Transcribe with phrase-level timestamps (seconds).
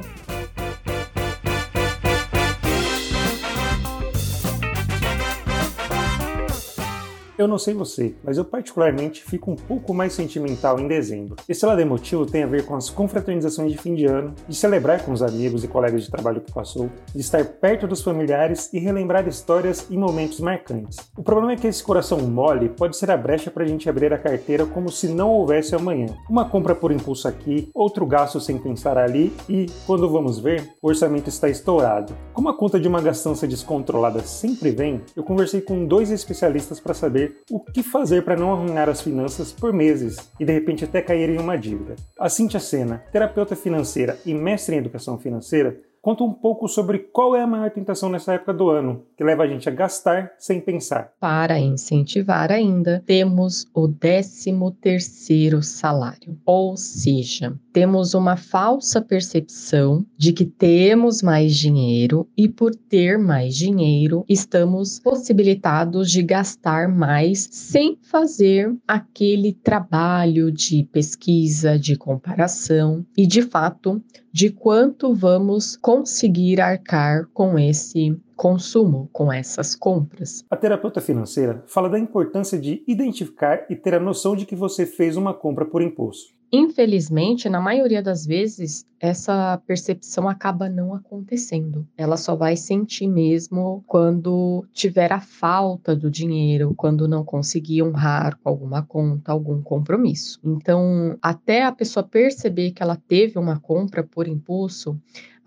[7.38, 11.36] Eu não sei você, mas eu particularmente fico um pouco mais sentimental em dezembro.
[11.48, 15.06] Esse lado emotivo tem a ver com as confraternizações de fim de ano, de celebrar
[15.06, 18.80] com os amigos e colegas de trabalho que passou, de estar perto dos familiares e
[18.80, 20.98] relembrar histórias e momentos marcantes.
[21.16, 24.12] O problema é que esse coração mole pode ser a brecha para a gente abrir
[24.12, 26.08] a carteira como se não houvesse amanhã.
[26.28, 30.88] Uma compra por impulso aqui, outro gasto sem pensar ali e, quando vamos ver, o
[30.88, 32.18] orçamento está estourado.
[32.34, 36.96] Como a conta de uma gastança descontrolada sempre vem, eu conversei com dois especialistas para
[36.96, 41.02] saber o que fazer para não arruinar as finanças por meses e de repente até
[41.02, 41.96] cair em uma dívida.
[42.20, 47.36] A Cintia Sena, terapeuta financeira e mestre em educação financeira, conta um pouco sobre qual
[47.36, 50.62] é a maior tentação nessa época do ano, que leva a gente a gastar sem
[50.62, 51.12] pensar.
[51.20, 60.32] Para incentivar ainda, temos o 13 terceiro salário, ou seja, temos uma falsa percepção de
[60.32, 67.98] que temos mais dinheiro e por ter mais dinheiro, estamos possibilitados de gastar mais sem
[68.02, 74.02] fazer aquele trabalho de pesquisa, de comparação e de fato
[74.38, 80.46] de quanto vamos conseguir arcar com esse consumo, com essas compras.
[80.48, 84.86] A terapeuta financeira fala da importância de identificar e ter a noção de que você
[84.86, 86.37] fez uma compra por impulso.
[86.52, 91.86] Infelizmente, na maioria das vezes, essa percepção acaba não acontecendo.
[91.98, 98.38] Ela só vai sentir mesmo quando tiver a falta do dinheiro, quando não conseguir honrar
[98.38, 100.40] com alguma conta, algum compromisso.
[100.44, 104.98] Então, até a pessoa perceber que ela teve uma compra por impulso,